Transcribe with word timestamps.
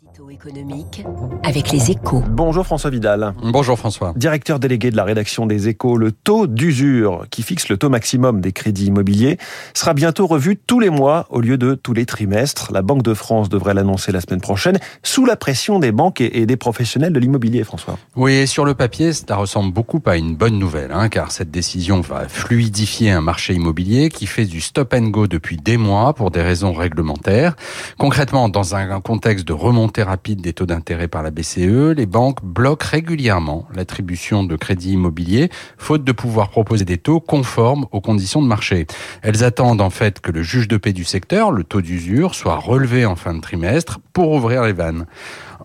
Édito 0.00 0.30
économique 0.30 1.04
avec 1.42 1.72
les 1.72 1.90
échos. 1.90 2.22
Bonjour 2.30 2.64
François 2.64 2.88
Vidal. 2.90 3.34
Bonjour 3.42 3.76
François. 3.76 4.12
Directeur 4.14 4.60
délégué 4.60 4.92
de 4.92 4.96
la 4.96 5.02
rédaction 5.02 5.44
des 5.44 5.66
échos, 5.66 5.96
le 5.96 6.12
taux 6.12 6.46
d'usure 6.46 7.26
qui 7.30 7.42
fixe 7.42 7.68
le 7.68 7.78
taux 7.78 7.88
maximum 7.88 8.40
des 8.40 8.52
crédits 8.52 8.86
immobiliers 8.86 9.38
sera 9.74 9.94
bientôt 9.94 10.28
revu 10.28 10.56
tous 10.56 10.78
les 10.78 10.90
mois 10.90 11.26
au 11.30 11.40
lieu 11.40 11.58
de 11.58 11.74
tous 11.74 11.94
les 11.94 12.06
trimestres. 12.06 12.70
La 12.72 12.82
Banque 12.82 13.02
de 13.02 13.12
France 13.12 13.48
devrait 13.48 13.74
l'annoncer 13.74 14.12
la 14.12 14.20
semaine 14.20 14.40
prochaine 14.40 14.78
sous 15.02 15.26
la 15.26 15.34
pression 15.34 15.80
des 15.80 15.90
banques 15.90 16.20
et 16.20 16.46
des 16.46 16.56
professionnels 16.56 17.12
de 17.12 17.18
l'immobilier, 17.18 17.64
François. 17.64 17.98
Oui, 18.14 18.46
sur 18.46 18.64
le 18.64 18.74
papier, 18.74 19.12
ça 19.12 19.34
ressemble 19.34 19.72
beaucoup 19.72 20.00
à 20.06 20.16
une 20.16 20.36
bonne 20.36 20.60
nouvelle, 20.60 20.92
hein, 20.92 21.08
car 21.08 21.32
cette 21.32 21.50
décision 21.50 22.02
va 22.02 22.28
fluidifier 22.28 23.10
un 23.10 23.20
marché 23.20 23.54
immobilier 23.54 24.10
qui 24.10 24.26
fait 24.26 24.44
du 24.44 24.60
stop 24.60 24.94
and 24.94 25.08
go 25.08 25.26
depuis 25.26 25.56
des 25.56 25.76
mois 25.76 26.14
pour 26.14 26.30
des 26.30 26.42
raisons 26.42 26.72
réglementaires. 26.72 27.56
Concrètement, 27.98 28.48
dans 28.48 28.76
un 28.76 29.00
contexte 29.00 29.48
de 29.48 29.52
remontée 29.52 29.87
des 30.26 30.52
taux 30.52 30.66
d'intérêt 30.66 31.08
par 31.08 31.22
la 31.22 31.30
BCE, 31.30 31.94
les 31.96 32.06
banques 32.06 32.44
bloquent 32.44 32.86
régulièrement 32.88 33.66
l'attribution 33.74 34.44
de 34.44 34.56
crédits 34.56 34.92
immobiliers, 34.92 35.50
faute 35.76 36.04
de 36.04 36.12
pouvoir 36.12 36.50
proposer 36.50 36.84
des 36.84 36.98
taux 36.98 37.20
conformes 37.20 37.86
aux 37.90 38.00
conditions 38.00 38.42
de 38.42 38.46
marché. 38.46 38.86
Elles 39.22 39.44
attendent 39.44 39.80
en 39.80 39.90
fait 39.90 40.20
que 40.20 40.30
le 40.30 40.42
juge 40.42 40.68
de 40.68 40.76
paix 40.76 40.92
du 40.92 41.04
secteur, 41.04 41.50
le 41.50 41.64
taux 41.64 41.80
d'usure, 41.80 42.34
soit 42.34 42.56
relevé 42.56 43.06
en 43.06 43.16
fin 43.16 43.34
de 43.34 43.40
trimestre 43.40 43.98
pour 44.12 44.32
ouvrir 44.32 44.62
les 44.64 44.72
vannes. 44.72 45.06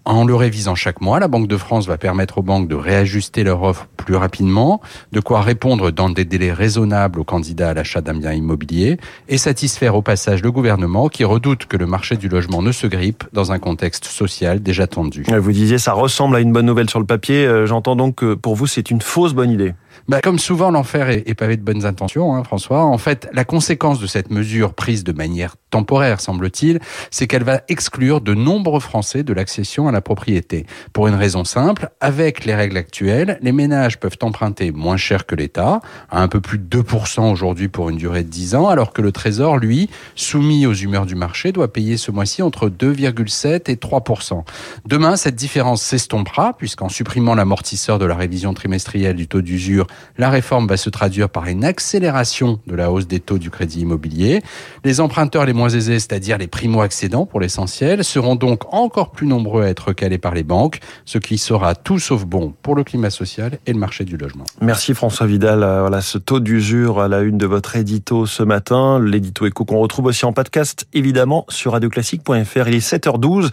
En 0.06 0.26
le 0.26 0.36
révisant 0.36 0.76
chaque 0.76 1.00
mois, 1.00 1.20
la 1.22 1.30
Banque 1.30 1.48
de 1.48 1.56
France 1.56 1.88
va 1.88 1.98
permettre 1.98 2.40
aux 2.40 2.42
banques 2.42 2.68
de 2.68 2.76
réajuster 2.76 3.46
leur 3.46 3.64
offre 3.64 3.88
plus 3.96 4.16
rapidement, 4.16 4.82
de 5.14 5.22
quoi 5.22 5.42
répondre 5.42 5.92
dans 5.92 6.10
des 6.10 6.26
délais 6.26 6.52
raisonnables 6.52 7.22
aux 7.22 7.24
candidats 7.24 7.70
à 7.70 7.74
l'achat 7.74 8.02
d'un 8.02 8.16
bien 8.16 8.34
immobilier 8.34 8.98
et 9.30 9.38
satisfaire 9.38 9.96
au 9.96 10.02
passage 10.02 10.44
le 10.44 10.52
gouvernement 10.52 11.08
qui 11.08 11.24
redoute 11.24 11.68
que 11.68 11.78
le 11.78 11.86
marché 11.86 12.18
du 12.18 12.28
logement 12.28 12.62
ne 12.62 12.74
se 12.74 12.86
grippe 12.86 13.24
dans 13.32 13.54
un 13.54 13.60
contexte 13.60 14.04
social 14.04 14.62
déjà 14.62 14.88
tendu. 14.88 15.26
Vous 15.40 15.52
disiez 15.54 15.78
ça 15.78 15.94
ressemble 15.94 16.36
à 16.36 16.42
une 16.42 16.52
bonne 16.52 16.66
nouvelle 16.66 16.90
sur 16.90 17.00
le 17.00 17.06
papier. 17.06 17.46
Euh, 17.46 17.66
j'entends 17.66 17.96
donc 17.96 18.16
que 18.16 18.34
pour 18.34 18.56
vous 18.56 18.68
c'est 18.68 18.92
une 18.92 19.02
fausse 19.02 19.34
bonne 19.34 19.52
idée. 19.52 19.74
Bah, 20.08 20.22
comme 20.22 20.40
souvent, 20.40 20.72
l'enfer 20.72 21.10
est, 21.10 21.34
pavé 21.34 21.58
de 21.58 21.62
bonnes 21.62 21.86
intentions, 21.86 22.36
hein, 22.36 22.44
François. 22.44 22.84
En 22.84 22.98
fait, 22.98 23.30
la 23.34 23.46
conséquence 23.46 24.00
de 24.00 24.08
cette 24.08 24.30
mesure 24.30 24.74
prise 24.74 25.04
de 25.04 25.14
manière 25.14 25.56
temporaire, 25.70 26.20
semble-t-il, 26.20 26.80
c'est 27.10 27.26
qu'elle 27.26 27.44
va 27.44 27.62
exclure 27.68 28.22
de 28.22 28.34
nombreux 28.34 28.80
Français 28.80 29.24
de 29.24 29.34
l'accession 29.34 29.88
à 29.88 29.92
la 29.92 30.02
propriété. 30.02 30.66
Pour 30.92 31.08
une 31.08 31.16
raison 31.16 31.44
simple, 31.44 31.90
avec 32.00 32.46
les 32.46 32.54
règles 32.54 32.78
actuelles, 32.78 33.40
les 33.42 33.52
ménages 33.52 34.00
peuvent 34.00 34.18
emprunter 34.22 34.72
moins 34.72 34.98
cher 34.98 35.26
que 35.26 35.36
l'État, 35.36 35.82
à 36.10 36.22
un 36.22 36.28
peu 36.28 36.42
plus 36.42 36.60
de 36.60 36.82
2% 36.82 37.32
aujourd'hui 37.32 37.70
pour 37.70 37.90
une 37.90 37.98
durée 37.98 38.24
de 38.24 38.30
10 38.30 38.56
ans, 38.56 38.68
alors 38.68 38.94
que 38.94 39.02
le 39.02 39.12
Trésor, 39.12 39.58
lui, 39.58 39.90
soumis 40.16 40.66
aux 40.68 40.74
humeurs 40.74 41.06
du 41.06 41.16
marché, 41.16 41.52
doit 41.52 41.72
payer 41.72 41.98
ce 41.98 42.12
mois-ci 42.12 42.42
entre 42.42 42.70
2,7 42.70 43.72
et 43.72 43.76
3%. 43.76 44.44
Demain, 44.86 45.16
cette 45.16 45.36
différence 45.36 45.82
s'estompera, 45.82 46.54
puisqu'en 46.54 46.90
supprimant 46.90 47.36
l'amortisseur 47.36 48.00
de 48.00 48.06
la 48.06 48.16
révision 48.16 48.54
trimestrielle 48.54 49.16
du 49.16 49.28
taux 49.28 49.42
d'usure, 49.42 49.83
la 50.18 50.30
réforme 50.30 50.68
va 50.68 50.78
se 50.78 50.90
traduire 50.90 51.30
par 51.30 51.46
une 51.48 51.64
accélération 51.64 52.60
de 52.68 52.76
la 52.76 52.92
hausse 52.92 53.08
des 53.08 53.20
taux 53.20 53.38
du 53.38 53.50
crédit 53.50 53.82
immobilier. 53.82 54.42
Les 54.84 55.00
emprunteurs 55.00 55.46
les 55.46 55.54
moins 55.54 55.70
aisés, 55.70 56.00
c'est-à-dire 56.00 56.38
les 56.38 56.48
primo-accédants 56.48 57.26
pour 57.26 57.40
l'essentiel, 57.40 58.04
seront 58.04 58.36
donc 58.36 58.74
encore 58.74 59.12
plus 59.12 59.28
nombreux 59.28 59.64
à 59.64 59.68
être 59.68 59.94
calés 59.94 60.18
par 60.18 60.34
les 60.34 60.44
banques, 60.44 60.80
ce 61.06 61.18
qui 61.18 61.38
sera 61.38 61.76
tout 61.76 62.00
sauf 62.00 62.26
bon 62.26 62.54
pour 62.62 62.76
le 62.76 62.84
climat 62.84 63.10
social 63.10 63.60
et 63.66 63.74
le 63.74 63.80
marché 63.80 64.06
du 64.06 64.18
logement. 64.18 64.46
Merci 64.62 64.94
François 64.94 65.26
Vidal. 65.26 65.64
Euh, 65.64 65.82
voilà 65.82 66.02
ce 66.02 66.18
taux 66.18 66.40
d'usure 66.40 67.00
à 67.00 67.08
la 67.08 67.22
une 67.22 67.38
de 67.38 67.46
votre 67.46 67.76
édito 67.76 68.26
ce 68.26 68.44
matin, 68.44 69.00
l'édito 69.00 69.46
éco 69.46 69.66
qu'on 69.66 69.80
retrouve 69.80 70.06
aussi 70.06 70.26
en 70.26 70.34
podcast 70.34 70.88
évidemment 70.94 71.46
sur 71.50 71.74
radioclassique.fr. 71.74 72.68
Il 72.68 72.76
est 72.76 72.88
7h12. 72.88 73.50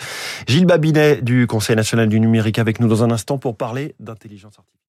Gilles 0.47 0.67
Babinet 0.67 1.23
du 1.23 1.47
Conseil 1.47 1.77
national 1.77 2.09
du 2.09 2.21
numérique 2.21 2.59
avec 2.59 2.81
nous 2.81 2.89
dans 2.89 3.05
un 3.05 3.11
instant 3.11 3.39
pour 3.39 3.57
parler 3.57 3.95
d'intelligence 4.01 4.59
artificielle. 4.59 4.80